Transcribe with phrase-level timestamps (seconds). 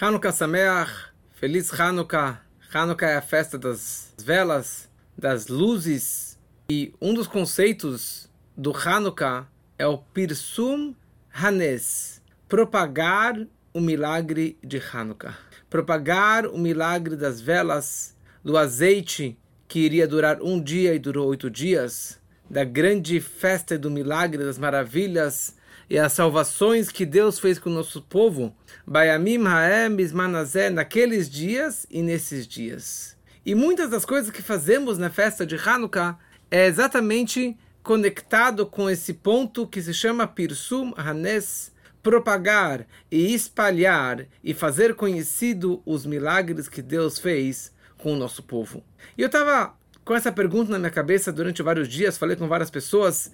[0.00, 2.40] Hanukkah Sameach, Feliz Hanukkah.
[2.72, 6.38] Hanukkah é a festa das velas, das luzes.
[6.70, 8.26] E um dos conceitos
[8.56, 9.46] do Hanukkah
[9.78, 10.94] é o Pirsum
[11.30, 15.36] Hanes, propagar o milagre de Hanukkah.
[15.68, 19.36] Propagar o milagre das velas, do azeite
[19.68, 24.56] que iria durar um dia e durou oito dias, da grande festa do milagre, das
[24.56, 25.59] maravilhas
[25.90, 28.54] e as salvações que Deus fez com o nosso povo,
[28.86, 33.16] Bayamim Haem Bismanazé, naqueles dias e nesses dias.
[33.44, 36.16] E muitas das coisas que fazemos na festa de Hanukkah
[36.48, 44.54] é exatamente conectado com esse ponto que se chama Pirsum Hanes, propagar e espalhar e
[44.54, 48.84] fazer conhecido os milagres que Deus fez com o nosso povo.
[49.18, 52.70] E eu estava com essa pergunta na minha cabeça durante vários dias, falei com várias
[52.70, 53.32] pessoas,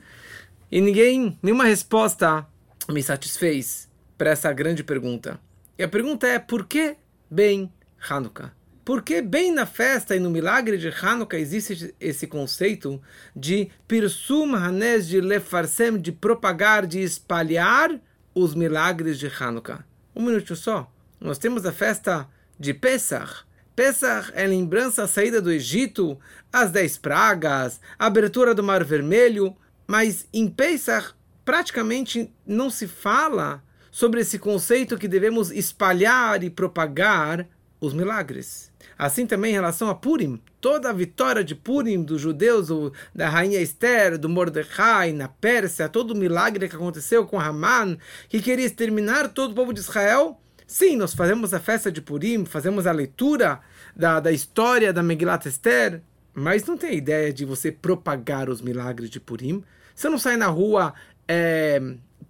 [0.70, 2.46] e ninguém, nenhuma resposta
[2.88, 5.40] me satisfez para essa grande pergunta.
[5.78, 6.96] E a pergunta é: por que
[7.30, 7.72] bem
[8.08, 8.52] Hanukkah?
[8.84, 13.02] Por que bem na festa e no milagre de Hanukkah existe esse conceito
[13.34, 18.00] de Pirsum Hanes, de Lefarsem, de propagar, de espalhar
[18.32, 19.84] os milagres de Hanukkah?
[20.14, 20.88] Um minuto só.
[21.20, 23.44] Nós temos a festa de Pesach.
[23.74, 26.16] Pesach é lembrança da saída do Egito,
[26.52, 29.54] as dez pragas, a abertura do Mar Vermelho.
[29.86, 31.12] Mas em Pesach
[31.46, 37.46] praticamente não se fala sobre esse conceito que devemos espalhar e propagar
[37.80, 38.70] os milagres.
[38.98, 42.68] Assim também em relação a Purim, toda a vitória de Purim dos judeus,
[43.14, 47.96] da rainha Esther, do Mordecai na Pérsia, todo o milagre que aconteceu com Haman,
[48.28, 50.40] que queria exterminar todo o povo de Israel.
[50.66, 53.60] Sim, nós fazemos a festa de Purim, fazemos a leitura
[53.94, 56.02] da, da história da Megilat Esther,
[56.34, 59.62] mas não tem a ideia de você propagar os milagres de Purim.
[59.94, 60.92] Você não sai na rua
[61.28, 61.80] é,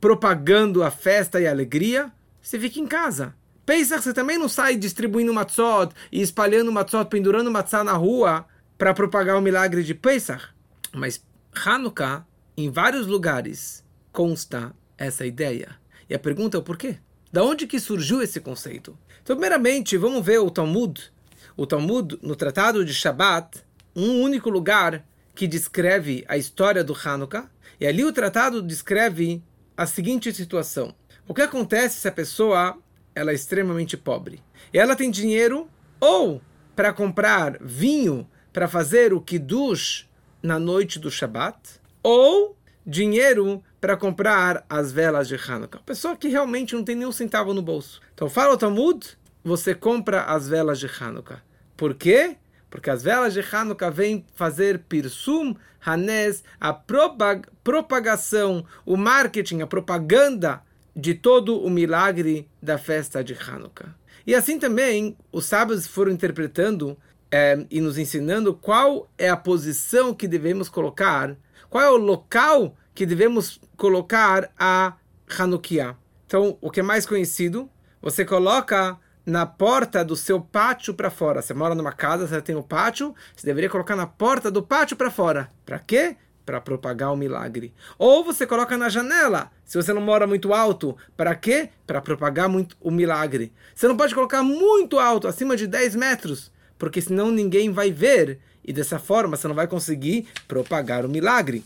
[0.00, 3.34] propagando a festa e a alegria, você fica em casa.
[3.64, 8.46] Pesach você também não sai distribuindo matzot e espalhando matzot, pendurando matzah na rua
[8.78, 10.44] para propagar o milagre de Pesach.
[10.92, 11.24] Mas
[11.64, 12.24] Hanukkah,
[12.56, 15.76] em vários lugares, consta essa ideia.
[16.08, 16.98] E a pergunta é o porquê?
[17.32, 18.96] Da onde que surgiu esse conceito?
[19.22, 21.12] Então, primeiramente, vamos ver o Talmud.
[21.56, 23.64] O Talmud, no Tratado de Shabat,
[23.94, 27.50] um único lugar que descreve a história do Hanukkah,
[27.80, 29.42] e ali o tratado descreve
[29.76, 30.94] a seguinte situação.
[31.28, 32.78] O que acontece se a pessoa
[33.14, 34.42] ela é extremamente pobre?
[34.72, 35.68] E ela tem dinheiro
[36.00, 36.40] ou
[36.74, 40.08] para comprar vinho para fazer o kiddush
[40.42, 41.58] na noite do Shabat,
[42.02, 42.56] ou
[42.86, 45.80] dinheiro para comprar as velas de Hanukkah.
[45.84, 48.00] Pessoa que realmente não tem nenhum centavo no bolso.
[48.14, 51.42] Então fala o Talmud, você compra as velas de Hanukkah.
[51.76, 52.36] Por quê?
[52.70, 55.54] Porque as velas de Hanukkah vêm fazer pirsum,
[55.84, 60.62] hanes, a propag propagação, o marketing, a propaganda
[60.94, 63.94] de todo o milagre da festa de Hanukkah.
[64.26, 66.96] E assim também os sábios foram interpretando
[67.30, 71.36] é, e nos ensinando qual é a posição que devemos colocar,
[71.68, 74.94] qual é o local que devemos colocar a
[75.38, 75.96] Hanukkah.
[76.26, 81.42] Então, o que é mais conhecido, você coloca na porta do seu pátio para fora.
[81.42, 84.62] Você mora numa casa, você tem o um pátio, você deveria colocar na porta do
[84.62, 85.50] pátio para fora.
[85.64, 86.16] Para quê?
[86.46, 87.74] Para propagar o milagre.
[87.98, 90.96] Ou você coloca na janela, se você não mora muito alto.
[91.16, 91.70] Para quê?
[91.84, 93.52] Para propagar muito o milagre.
[93.74, 98.38] Você não pode colocar muito alto, acima de 10 metros, porque senão ninguém vai ver.
[98.64, 101.64] E dessa forma você não vai conseguir propagar o milagre.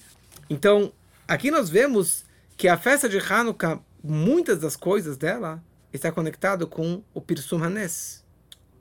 [0.49, 0.93] Então,
[1.29, 2.25] aqui nós vemos
[2.57, 8.25] que a festa de Hanukkah, muitas das coisas dela, está conectado com o Pirsum Hanes.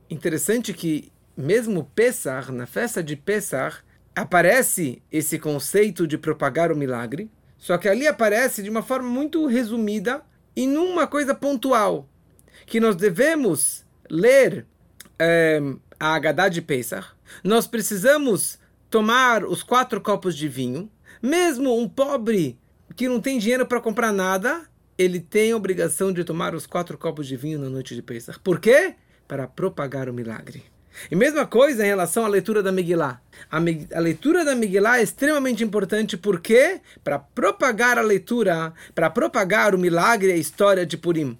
[0.09, 3.78] Interessante que mesmo Pesach, na festa de Pesach,
[4.16, 9.46] aparece esse conceito de propagar o milagre, só que ali aparece de uma forma muito
[9.46, 10.22] resumida
[10.56, 12.08] e numa coisa pontual,
[12.66, 14.66] que nós devemos ler
[15.18, 15.62] é,
[16.00, 17.08] a Haggadah de Pesach,
[17.44, 18.59] nós precisamos
[18.90, 22.58] tomar os quatro copos de vinho, mesmo um pobre
[22.96, 24.69] que não tem dinheiro para comprar nada,
[25.00, 28.38] ele tem a obrigação de tomar os quatro copos de vinho na noite de Pesach.
[28.38, 28.96] Por quê?
[29.26, 30.62] Para propagar o milagre.
[31.10, 33.22] E mesma coisa em relação à leitura da Megillah.
[33.50, 39.10] A, Me a leitura da Megillah é extremamente importante porque para propagar a leitura, para
[39.10, 41.38] propagar o milagre e a história de Purim.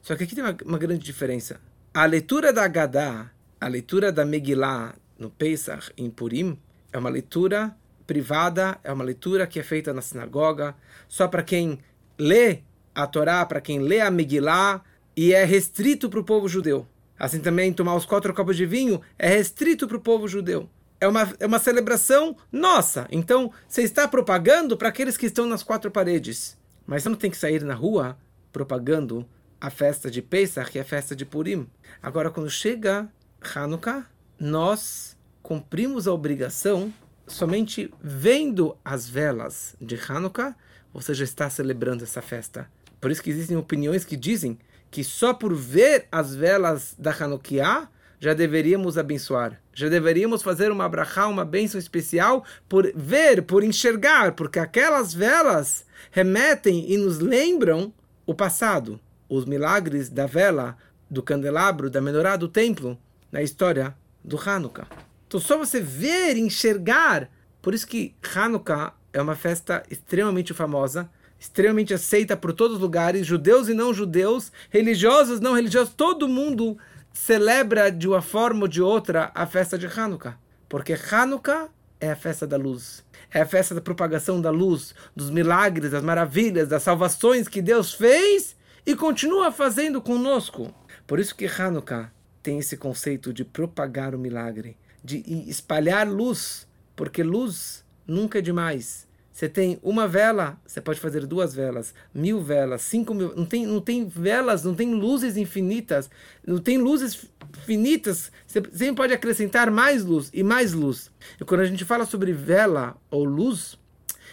[0.00, 1.60] Só que aqui tem uma, uma grande diferença.
[1.92, 3.30] A leitura da Haggadah,
[3.60, 6.58] a leitura da Megillah no Pesach, em Purim,
[6.90, 10.74] é uma leitura privada, é uma leitura que é feita na sinagoga,
[11.06, 11.78] só para quem
[12.18, 12.60] lê
[12.94, 14.82] a Torá para quem lê a Megillah
[15.16, 16.86] e é restrito para o povo judeu.
[17.18, 20.68] Assim também tomar os quatro copos de vinho é restrito para o povo judeu.
[21.00, 23.06] É uma, é uma celebração nossa.
[23.10, 26.56] Então, você está propagando para aqueles que estão nas quatro paredes.
[26.86, 28.16] Mas você não tem que sair na rua
[28.52, 29.26] propagando
[29.60, 31.66] a festa de Pesach e a festa de Purim.
[32.02, 33.08] Agora, quando chega
[33.54, 34.06] Hanukkah,
[34.38, 36.92] nós cumprimos a obrigação
[37.26, 40.54] somente vendo as velas de Hanukkah,
[40.92, 42.70] você já está celebrando essa festa.
[43.04, 44.58] Por isso que existem opiniões que dizem
[44.90, 47.86] que só por ver as velas da Hanukkah
[48.18, 49.60] já deveríamos abençoar.
[49.74, 55.84] Já deveríamos fazer uma brachá, uma bênção especial por ver, por enxergar, porque aquelas velas
[56.10, 57.92] remetem e nos lembram
[58.24, 58.98] o passado,
[59.28, 60.74] os milagres da vela,
[61.10, 62.98] do candelabro, da menorá do templo,
[63.30, 64.88] na história do Hanukkah.
[65.28, 67.28] Então só você ver, enxergar.
[67.60, 71.10] Por isso que Hanukkah é uma festa extremamente famosa,
[71.44, 76.78] extremamente aceita por todos os lugares, judeus e não judeus, religiosos, não religiosos, todo mundo
[77.12, 80.38] celebra de uma forma ou de outra a festa de Hanukkah.
[80.68, 81.68] Porque Hanukkah
[82.00, 83.04] é a festa da luz.
[83.30, 87.92] É a festa da propagação da luz, dos milagres, das maravilhas, das salvações que Deus
[87.92, 88.56] fez
[88.86, 90.74] e continua fazendo conosco.
[91.06, 92.10] Por isso que Hanukkah
[92.42, 99.06] tem esse conceito de propagar o milagre, de espalhar luz, porque luz nunca é demais.
[99.34, 103.34] Você tem uma vela, você pode fazer duas velas, mil velas, cinco mil.
[103.34, 106.08] Não tem, não tem velas, não tem luzes infinitas,
[106.46, 107.26] não tem luzes
[107.66, 108.30] finitas.
[108.46, 111.10] Você sempre pode acrescentar mais luz e mais luz.
[111.40, 113.76] E quando a gente fala sobre vela ou luz,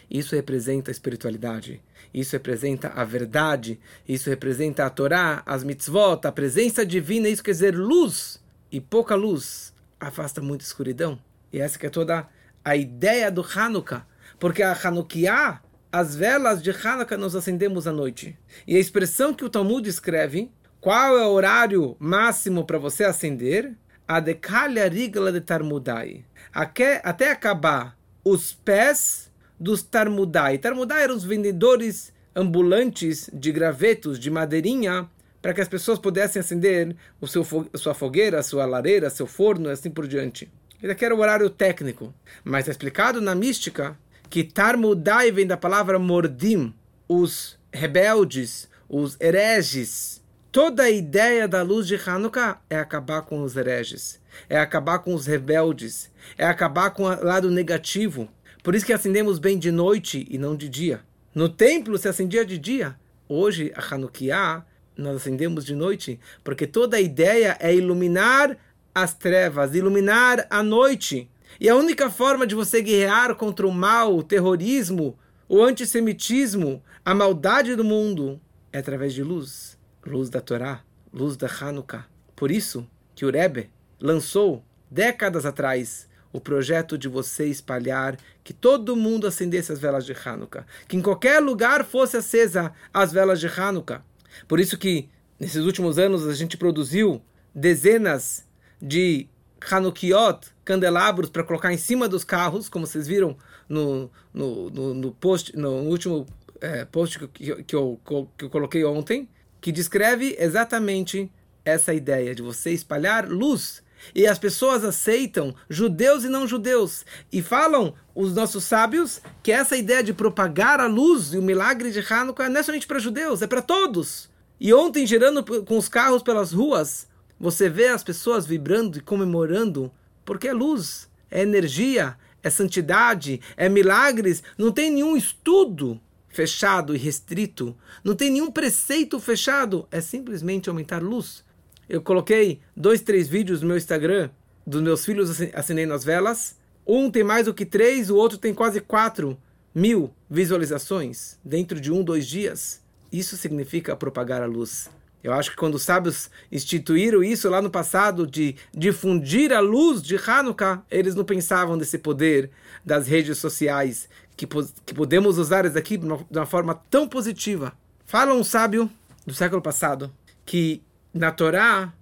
[0.08, 1.82] isso representa a espiritualidade.
[2.14, 3.80] Isso representa a verdade.
[4.08, 7.28] Isso representa a Torá, as mitzvot, a presença divina.
[7.28, 8.40] Isso quer dizer luz.
[8.72, 11.18] E pouca luz afasta muita escuridão.
[11.52, 12.28] E essa que é toda
[12.64, 14.06] a ideia do Hanukkah
[14.42, 15.62] porque a Hanukkah,
[15.92, 18.36] as velas de Hanukkah nós acendemos à noite.
[18.66, 20.50] E a expressão que o Talmud escreve,
[20.80, 23.78] qual é o horário máximo para você acender?
[24.08, 26.26] A dekalha rigla de Tarmudai.
[26.52, 27.96] Até acabar
[28.26, 30.58] os pés dos Tarmudai.
[30.58, 35.08] Tarmudai eram os vendedores ambulantes de gravetos, de madeirinha,
[35.40, 37.46] para que as pessoas pudessem acender o seu,
[37.76, 40.52] sua fogueira, sua lareira, seu forno e assim por diante.
[40.82, 42.12] Esse aqui era o horário técnico.
[42.44, 43.96] Mas é explicado na mística
[44.32, 46.74] que Tarmudai vem da palavra mordim,
[47.06, 50.24] os rebeldes, os hereges.
[50.54, 55.14] Toda a ideia da luz de Hanukkah é acabar com os hereges, é acabar com
[55.14, 58.30] os rebeldes, é acabar com o lado negativo.
[58.64, 61.02] Por isso que acendemos bem de noite e não de dia.
[61.36, 62.96] No templo se acendia de dia.
[63.28, 68.58] Hoje, a Hanukkah, nós acendemos de noite, porque toda a ideia é iluminar
[68.96, 71.30] as trevas, iluminar a noite.
[71.60, 75.18] E a única forma de você guerrear contra o mal, o terrorismo,
[75.48, 78.40] o antissemitismo, a maldade do mundo
[78.72, 82.06] é através de luz, luz da Torá, luz da Hanukkah.
[82.36, 83.70] Por isso que o Rebbe
[84.00, 90.14] lançou décadas atrás o projeto de você espalhar que todo mundo acendesse as velas de
[90.14, 94.04] Hanukkah, que em qualquer lugar fosse acesa as velas de Hanukkah.
[94.48, 95.10] Por isso que
[95.40, 97.22] nesses últimos anos a gente produziu
[97.54, 98.48] dezenas
[98.82, 99.28] de
[99.70, 103.38] Hanukiot, candelabros para colocar em cima dos carros, como vocês viram
[103.70, 106.26] no, no, no, no post, no último
[106.60, 108.00] é, post que, que, eu,
[108.38, 109.28] que eu coloquei ontem,
[109.60, 111.32] que descreve exatamente
[111.64, 113.84] essa ideia de você espalhar luz.
[114.16, 119.78] E as pessoas aceitam, judeus e não judeus, e falam, os nossos sábios, que essa
[119.78, 123.44] ideia de propagar a luz e o milagre de Hanukkah não é somente para judeus,
[123.44, 124.28] é para todos.
[124.60, 127.08] E ontem, girando com os carros pelas ruas,
[127.42, 129.92] você vê as pessoas vibrando e comemorando
[130.24, 134.44] porque é luz, é energia, é santidade, é milagres.
[134.56, 136.00] Não tem nenhum estudo
[136.30, 141.44] fechado e restrito, não tem nenhum preceito fechado, é simplesmente aumentar luz.
[141.90, 144.30] Eu coloquei dois, três vídeos no meu Instagram
[144.66, 146.56] dos meus filhos acendendo as velas.
[146.86, 149.36] Um tem mais do que três, o outro tem quase quatro
[149.74, 152.82] mil visualizações dentro de um, dois dias.
[153.12, 154.90] Isso significa propagar a luz.
[155.24, 160.02] Eu acho que quando os sábios instituíram isso lá no passado de difundir a luz
[160.02, 162.50] de Hanukkah, eles não pensavam desse poder
[162.84, 164.48] das redes sociais que,
[164.86, 167.74] que podemos usar isso aqui de uma, de uma forma tão positiva.
[168.06, 168.90] Fala um sábio
[169.26, 170.12] do século passado
[170.46, 170.82] que
[171.14, 171.94] na Torá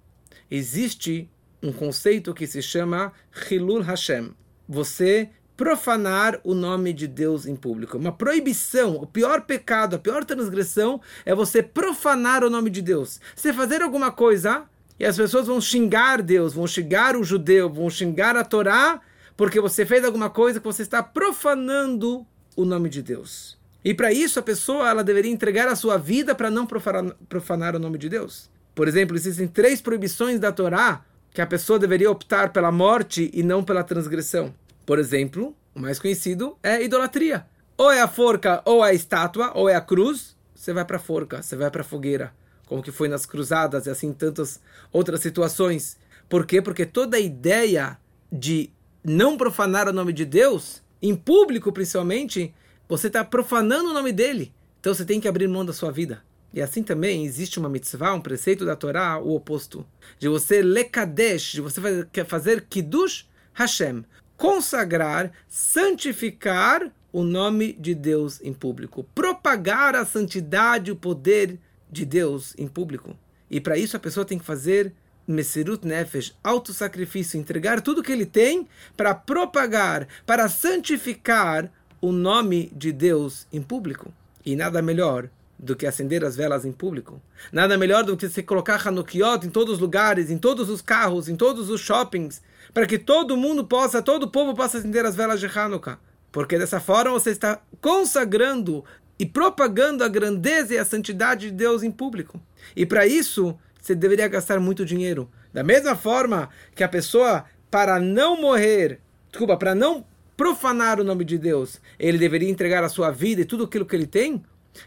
[0.50, 1.28] existe
[1.62, 3.12] um conceito que se chama
[3.50, 4.32] Hilul Hashem.
[4.68, 5.28] Você
[5.60, 7.98] profanar o nome de Deus em público.
[7.98, 13.20] Uma proibição, o pior pecado, a pior transgressão é você profanar o nome de Deus.
[13.36, 14.62] Você fazer alguma coisa
[14.98, 19.02] e as pessoas vão xingar Deus, vão xingar o judeu, vão xingar a Torá,
[19.36, 22.26] porque você fez alguma coisa que você está profanando
[22.56, 23.58] o nome de Deus.
[23.84, 27.76] E para isso a pessoa ela deveria entregar a sua vida para não profanar, profanar
[27.76, 28.48] o nome de Deus.
[28.74, 33.42] Por exemplo, existem três proibições da Torá que a pessoa deveria optar pela morte e
[33.42, 34.54] não pela transgressão.
[34.90, 37.46] Por exemplo, o mais conhecido é idolatria.
[37.78, 40.96] Ou é a forca, ou é a estátua, ou é a cruz, você vai para
[40.96, 42.34] a forca, você vai para a fogueira.
[42.66, 45.96] como que foi nas cruzadas e assim tantas outras situações.
[46.28, 46.60] Por quê?
[46.60, 48.00] Porque toda a ideia
[48.32, 48.68] de
[49.04, 52.52] não profanar o nome de Deus, em público principalmente,
[52.88, 54.52] você está profanando o nome dele.
[54.80, 56.20] Então você tem que abrir mão da sua vida.
[56.52, 59.86] E assim também existe uma mitzvah, um preceito da Torá, o oposto.
[60.18, 61.80] De você lekadesh, de você
[62.24, 64.04] fazer kiddush Hashem.
[64.40, 69.04] Consagrar, santificar o nome de Deus em público.
[69.14, 71.58] Propagar a santidade, o poder
[71.92, 73.14] de Deus em público.
[73.50, 74.94] E para isso a pessoa tem que fazer
[75.28, 78.66] Mesirut Nefesh, autossacrifício, entregar tudo que ele tem
[78.96, 81.70] para propagar, para santificar
[82.00, 84.10] o nome de Deus em público.
[84.42, 85.28] E nada melhor
[85.58, 87.20] do que acender as velas em público.
[87.52, 91.28] Nada melhor do que se colocar Hanukkot em todos os lugares, em todos os carros,
[91.28, 92.40] em todos os shoppings,
[92.72, 95.98] para que todo mundo possa, todo o povo possa acender as velas de Hanukkah.
[96.32, 98.84] Porque dessa forma você está consagrando
[99.18, 102.40] e propagando a grandeza e a santidade de Deus em público.
[102.74, 105.30] E para isso, você deveria gastar muito dinheiro.
[105.52, 111.24] Da mesma forma que a pessoa, para não morrer, desculpa, para não profanar o nome
[111.24, 114.42] de Deus, ele deveria entregar a sua vida e tudo aquilo que ele tem.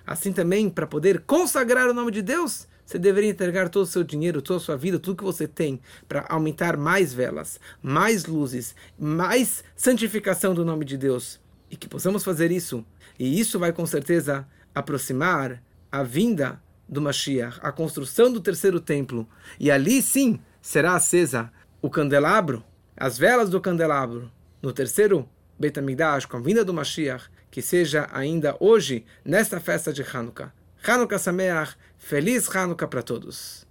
[0.07, 4.03] Assim também, para poder consagrar o nome de Deus, você deveria entregar todo o seu
[4.03, 8.75] dinheiro, toda a sua vida, tudo que você tem, para aumentar mais velas, mais luzes,
[8.99, 11.39] mais santificação do nome de Deus.
[11.71, 12.85] E que possamos fazer isso.
[13.17, 15.61] E isso vai com certeza aproximar
[15.91, 19.27] a vinda do Mashiach, a construção do terceiro templo.
[19.59, 22.63] E ali sim será acesa o candelabro,
[22.95, 28.07] as velas do candelabro, no terceiro Beit HaMikdash, com a vinda do Mashiach, que seja
[28.11, 30.51] ainda hoje, nesta festa de Hanukkah.
[30.83, 33.65] Hanukkah Sameach, feliz Hanukkah para todos.